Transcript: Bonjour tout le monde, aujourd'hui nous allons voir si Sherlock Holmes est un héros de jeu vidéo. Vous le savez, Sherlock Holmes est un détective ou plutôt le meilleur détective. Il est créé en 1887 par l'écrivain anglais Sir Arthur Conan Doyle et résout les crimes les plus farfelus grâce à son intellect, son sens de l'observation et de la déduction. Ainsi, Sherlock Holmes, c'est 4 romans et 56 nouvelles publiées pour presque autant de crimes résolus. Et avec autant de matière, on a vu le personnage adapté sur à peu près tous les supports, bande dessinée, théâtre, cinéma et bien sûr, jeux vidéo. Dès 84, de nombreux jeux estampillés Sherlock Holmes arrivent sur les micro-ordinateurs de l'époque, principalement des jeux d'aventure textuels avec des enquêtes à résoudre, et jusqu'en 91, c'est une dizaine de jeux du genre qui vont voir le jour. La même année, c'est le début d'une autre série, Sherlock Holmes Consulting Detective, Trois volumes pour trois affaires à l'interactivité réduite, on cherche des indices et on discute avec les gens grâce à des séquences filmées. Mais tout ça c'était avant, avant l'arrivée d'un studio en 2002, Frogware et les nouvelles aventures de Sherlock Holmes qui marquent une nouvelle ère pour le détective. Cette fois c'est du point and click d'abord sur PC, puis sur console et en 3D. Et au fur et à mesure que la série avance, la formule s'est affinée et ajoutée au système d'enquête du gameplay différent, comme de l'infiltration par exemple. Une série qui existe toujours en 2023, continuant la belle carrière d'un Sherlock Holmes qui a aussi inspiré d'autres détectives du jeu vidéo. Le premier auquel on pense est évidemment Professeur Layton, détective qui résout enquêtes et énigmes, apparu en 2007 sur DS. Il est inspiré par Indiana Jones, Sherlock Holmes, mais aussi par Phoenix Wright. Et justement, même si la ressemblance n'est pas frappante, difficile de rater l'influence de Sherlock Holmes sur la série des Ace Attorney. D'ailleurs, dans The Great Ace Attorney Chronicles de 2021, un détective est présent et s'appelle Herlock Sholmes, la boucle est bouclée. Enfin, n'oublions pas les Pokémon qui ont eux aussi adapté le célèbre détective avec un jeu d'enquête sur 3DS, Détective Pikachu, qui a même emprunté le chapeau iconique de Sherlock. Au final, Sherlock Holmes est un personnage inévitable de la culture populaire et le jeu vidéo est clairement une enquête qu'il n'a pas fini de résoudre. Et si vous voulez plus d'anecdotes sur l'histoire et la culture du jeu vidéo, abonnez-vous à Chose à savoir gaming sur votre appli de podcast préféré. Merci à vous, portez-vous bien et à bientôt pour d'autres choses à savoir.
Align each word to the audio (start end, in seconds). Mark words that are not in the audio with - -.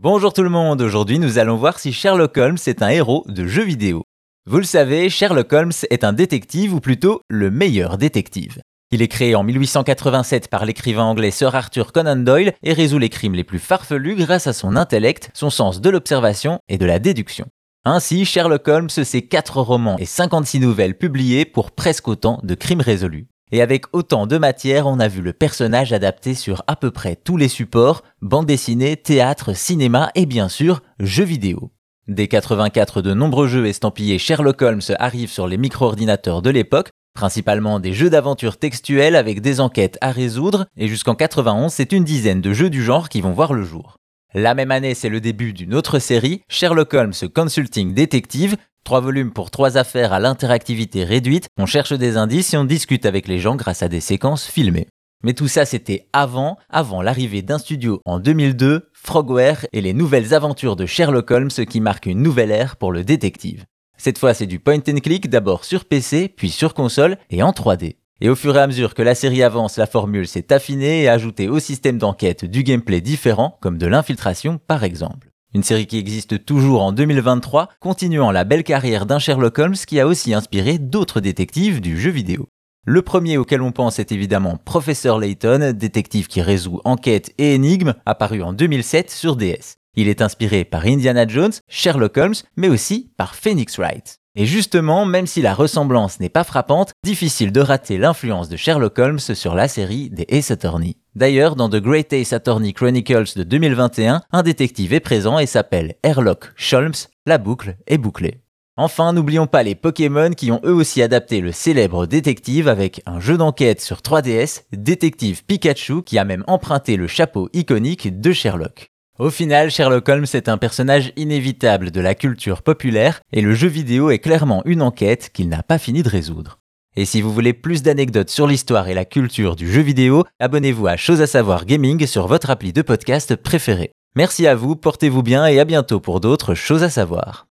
Bonjour 0.00 0.32
tout 0.32 0.44
le 0.44 0.48
monde, 0.48 0.80
aujourd'hui 0.80 1.18
nous 1.18 1.38
allons 1.38 1.56
voir 1.56 1.80
si 1.80 1.92
Sherlock 1.92 2.36
Holmes 2.36 2.58
est 2.68 2.82
un 2.82 2.88
héros 2.88 3.24
de 3.26 3.48
jeu 3.48 3.64
vidéo. 3.64 4.04
Vous 4.46 4.58
le 4.58 4.62
savez, 4.62 5.10
Sherlock 5.10 5.52
Holmes 5.52 5.72
est 5.90 6.04
un 6.04 6.12
détective 6.12 6.72
ou 6.72 6.78
plutôt 6.78 7.20
le 7.28 7.50
meilleur 7.50 7.98
détective. 7.98 8.60
Il 8.92 9.02
est 9.02 9.08
créé 9.08 9.34
en 9.34 9.42
1887 9.42 10.46
par 10.50 10.66
l'écrivain 10.66 11.02
anglais 11.02 11.32
Sir 11.32 11.52
Arthur 11.52 11.90
Conan 11.90 12.14
Doyle 12.14 12.52
et 12.62 12.74
résout 12.74 13.00
les 13.00 13.08
crimes 13.08 13.34
les 13.34 13.42
plus 13.42 13.58
farfelus 13.58 14.14
grâce 14.14 14.46
à 14.46 14.52
son 14.52 14.76
intellect, 14.76 15.30
son 15.34 15.50
sens 15.50 15.80
de 15.80 15.90
l'observation 15.90 16.60
et 16.68 16.78
de 16.78 16.86
la 16.86 17.00
déduction. 17.00 17.46
Ainsi, 17.84 18.24
Sherlock 18.24 18.68
Holmes, 18.68 18.90
c'est 18.90 19.22
4 19.22 19.60
romans 19.60 19.96
et 19.98 20.06
56 20.06 20.60
nouvelles 20.60 20.96
publiées 20.96 21.44
pour 21.44 21.72
presque 21.72 22.06
autant 22.06 22.38
de 22.44 22.54
crimes 22.54 22.82
résolus. 22.82 23.26
Et 23.50 23.62
avec 23.62 23.86
autant 23.92 24.26
de 24.26 24.36
matière, 24.36 24.86
on 24.86 25.00
a 25.00 25.08
vu 25.08 25.22
le 25.22 25.32
personnage 25.32 25.92
adapté 25.92 26.34
sur 26.34 26.62
à 26.66 26.76
peu 26.76 26.90
près 26.90 27.16
tous 27.16 27.36
les 27.36 27.48
supports, 27.48 28.02
bande 28.20 28.46
dessinée, 28.46 28.96
théâtre, 28.96 29.54
cinéma 29.54 30.10
et 30.14 30.26
bien 30.26 30.48
sûr, 30.48 30.82
jeux 31.00 31.24
vidéo. 31.24 31.70
Dès 32.08 32.28
84, 32.28 33.02
de 33.02 33.14
nombreux 33.14 33.48
jeux 33.48 33.66
estampillés 33.66 34.18
Sherlock 34.18 34.60
Holmes 34.62 34.80
arrivent 34.98 35.30
sur 35.30 35.46
les 35.46 35.58
micro-ordinateurs 35.58 36.42
de 36.42 36.50
l'époque, 36.50 36.90
principalement 37.14 37.80
des 37.80 37.92
jeux 37.92 38.10
d'aventure 38.10 38.58
textuels 38.58 39.16
avec 39.16 39.40
des 39.40 39.60
enquêtes 39.60 39.98
à 40.00 40.10
résoudre, 40.10 40.66
et 40.76 40.88
jusqu'en 40.88 41.14
91, 41.14 41.72
c'est 41.72 41.92
une 41.92 42.04
dizaine 42.04 42.40
de 42.40 42.52
jeux 42.52 42.70
du 42.70 42.82
genre 42.82 43.08
qui 43.08 43.20
vont 43.20 43.32
voir 43.32 43.52
le 43.52 43.62
jour. 43.62 43.96
La 44.34 44.54
même 44.54 44.70
année, 44.70 44.94
c'est 44.94 45.08
le 45.08 45.20
début 45.20 45.52
d'une 45.52 45.74
autre 45.74 45.98
série, 45.98 46.42
Sherlock 46.48 46.92
Holmes 46.92 47.14
Consulting 47.34 47.94
Detective, 47.94 48.56
Trois 48.88 49.00
volumes 49.00 49.32
pour 49.32 49.50
trois 49.50 49.76
affaires 49.76 50.14
à 50.14 50.18
l'interactivité 50.18 51.04
réduite, 51.04 51.48
on 51.58 51.66
cherche 51.66 51.92
des 51.92 52.16
indices 52.16 52.54
et 52.54 52.56
on 52.56 52.64
discute 52.64 53.04
avec 53.04 53.28
les 53.28 53.38
gens 53.38 53.54
grâce 53.54 53.82
à 53.82 53.88
des 53.88 54.00
séquences 54.00 54.46
filmées. 54.46 54.86
Mais 55.22 55.34
tout 55.34 55.46
ça 55.46 55.66
c'était 55.66 56.08
avant, 56.14 56.56
avant 56.70 57.02
l'arrivée 57.02 57.42
d'un 57.42 57.58
studio 57.58 58.00
en 58.06 58.18
2002, 58.18 58.88
Frogware 58.94 59.66
et 59.74 59.82
les 59.82 59.92
nouvelles 59.92 60.32
aventures 60.32 60.74
de 60.74 60.86
Sherlock 60.86 61.30
Holmes 61.30 61.50
qui 61.50 61.80
marquent 61.82 62.06
une 62.06 62.22
nouvelle 62.22 62.50
ère 62.50 62.76
pour 62.76 62.90
le 62.90 63.04
détective. 63.04 63.66
Cette 63.98 64.16
fois 64.16 64.32
c'est 64.32 64.46
du 64.46 64.58
point 64.58 64.78
and 64.88 65.00
click 65.02 65.28
d'abord 65.28 65.66
sur 65.66 65.84
PC, 65.84 66.32
puis 66.34 66.48
sur 66.48 66.72
console 66.72 67.18
et 67.28 67.42
en 67.42 67.50
3D. 67.50 67.96
Et 68.20 68.28
au 68.28 68.34
fur 68.34 68.56
et 68.56 68.60
à 68.60 68.66
mesure 68.66 68.94
que 68.94 69.02
la 69.02 69.14
série 69.14 69.44
avance, 69.44 69.76
la 69.76 69.86
formule 69.86 70.26
s'est 70.26 70.52
affinée 70.52 71.02
et 71.02 71.08
ajoutée 71.08 71.48
au 71.48 71.60
système 71.60 71.98
d'enquête 71.98 72.44
du 72.44 72.64
gameplay 72.64 73.00
différent, 73.00 73.56
comme 73.60 73.78
de 73.78 73.86
l'infiltration 73.86 74.58
par 74.66 74.82
exemple. 74.82 75.30
Une 75.54 75.62
série 75.62 75.86
qui 75.86 75.98
existe 75.98 76.44
toujours 76.44 76.82
en 76.82 76.92
2023, 76.92 77.68
continuant 77.80 78.32
la 78.32 78.42
belle 78.44 78.64
carrière 78.64 79.06
d'un 79.06 79.20
Sherlock 79.20 79.58
Holmes 79.58 79.76
qui 79.86 80.00
a 80.00 80.06
aussi 80.06 80.34
inspiré 80.34 80.78
d'autres 80.78 81.20
détectives 81.20 81.80
du 81.80 81.98
jeu 81.98 82.10
vidéo. 82.10 82.48
Le 82.84 83.02
premier 83.02 83.38
auquel 83.38 83.62
on 83.62 83.70
pense 83.70 84.00
est 84.00 84.12
évidemment 84.12 84.58
Professeur 84.64 85.18
Layton, 85.18 85.72
détective 85.74 86.26
qui 86.26 86.42
résout 86.42 86.80
enquêtes 86.84 87.32
et 87.38 87.54
énigmes, 87.54 87.94
apparu 88.04 88.42
en 88.42 88.52
2007 88.52 89.10
sur 89.10 89.36
DS. 89.36 89.76
Il 89.94 90.08
est 90.08 90.22
inspiré 90.22 90.64
par 90.64 90.86
Indiana 90.86 91.26
Jones, 91.26 91.52
Sherlock 91.68 92.16
Holmes, 92.16 92.34
mais 92.56 92.68
aussi 92.68 93.10
par 93.16 93.34
Phoenix 93.34 93.78
Wright. 93.78 94.18
Et 94.40 94.46
justement, 94.46 95.04
même 95.04 95.26
si 95.26 95.42
la 95.42 95.52
ressemblance 95.52 96.20
n'est 96.20 96.28
pas 96.28 96.44
frappante, 96.44 96.92
difficile 97.02 97.50
de 97.50 97.60
rater 97.60 97.98
l'influence 97.98 98.48
de 98.48 98.56
Sherlock 98.56 98.96
Holmes 99.00 99.18
sur 99.18 99.56
la 99.56 99.66
série 99.66 100.10
des 100.10 100.26
Ace 100.28 100.52
Attorney. 100.52 100.96
D'ailleurs, 101.16 101.56
dans 101.56 101.68
The 101.68 101.80
Great 101.80 102.12
Ace 102.12 102.32
Attorney 102.32 102.72
Chronicles 102.72 103.32
de 103.34 103.42
2021, 103.42 104.22
un 104.30 104.42
détective 104.44 104.92
est 104.92 105.00
présent 105.00 105.40
et 105.40 105.46
s'appelle 105.46 105.96
Herlock 106.04 106.52
Sholmes, 106.54 106.92
la 107.26 107.38
boucle 107.38 107.78
est 107.88 107.98
bouclée. 107.98 108.40
Enfin, 108.76 109.12
n'oublions 109.12 109.48
pas 109.48 109.64
les 109.64 109.74
Pokémon 109.74 110.30
qui 110.30 110.52
ont 110.52 110.60
eux 110.64 110.72
aussi 110.72 111.02
adapté 111.02 111.40
le 111.40 111.50
célèbre 111.50 112.06
détective 112.06 112.68
avec 112.68 113.02
un 113.06 113.18
jeu 113.18 113.38
d'enquête 113.38 113.80
sur 113.80 113.96
3DS, 113.96 114.62
Détective 114.70 115.44
Pikachu, 115.46 116.04
qui 116.04 116.16
a 116.16 116.24
même 116.24 116.44
emprunté 116.46 116.96
le 116.96 117.08
chapeau 117.08 117.48
iconique 117.54 118.20
de 118.20 118.30
Sherlock. 118.30 118.92
Au 119.18 119.30
final, 119.30 119.68
Sherlock 119.68 120.08
Holmes 120.08 120.26
est 120.32 120.48
un 120.48 120.58
personnage 120.58 121.12
inévitable 121.16 121.90
de 121.90 122.00
la 122.00 122.14
culture 122.14 122.62
populaire 122.62 123.20
et 123.32 123.40
le 123.40 123.52
jeu 123.52 123.66
vidéo 123.66 124.10
est 124.10 124.20
clairement 124.20 124.62
une 124.64 124.80
enquête 124.80 125.30
qu'il 125.32 125.48
n'a 125.48 125.64
pas 125.64 125.78
fini 125.78 126.04
de 126.04 126.08
résoudre. 126.08 126.60
Et 126.94 127.04
si 127.04 127.20
vous 127.20 127.32
voulez 127.32 127.52
plus 127.52 127.82
d'anecdotes 127.82 128.30
sur 128.30 128.46
l'histoire 128.46 128.86
et 128.86 128.94
la 128.94 129.04
culture 129.04 129.56
du 129.56 129.68
jeu 129.70 129.80
vidéo, 129.80 130.22
abonnez-vous 130.38 130.86
à 130.86 130.96
Chose 130.96 131.20
à 131.20 131.26
savoir 131.26 131.64
gaming 131.64 132.06
sur 132.06 132.28
votre 132.28 132.50
appli 132.50 132.72
de 132.72 132.82
podcast 132.82 133.34
préféré. 133.34 133.90
Merci 134.14 134.46
à 134.46 134.54
vous, 134.54 134.76
portez-vous 134.76 135.24
bien 135.24 135.46
et 135.46 135.58
à 135.58 135.64
bientôt 135.64 135.98
pour 135.98 136.20
d'autres 136.20 136.54
choses 136.54 136.84
à 136.84 136.90
savoir. 136.90 137.48